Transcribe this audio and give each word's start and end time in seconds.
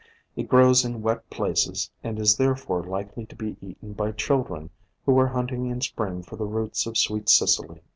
It 0.35 0.49
grows 0.49 0.83
in 0.83 1.03
wet 1.03 1.29
places, 1.29 1.91
and 2.03 2.17
is 2.17 2.37
therefore 2.37 2.81
likely 2.81 3.27
to 3.27 3.35
be 3.35 3.55
eaten 3.61 3.93
by 3.93 4.13
children 4.13 4.71
who 5.05 5.19
are 5.19 5.27
hunting 5.27 5.67
in 5.67 5.79
Spring 5.81 6.23
for 6.23 6.37
the 6.37 6.47
roots 6.47 6.87
of 6.87 6.97
Sweet 6.97 7.29
Cicely. 7.29 7.83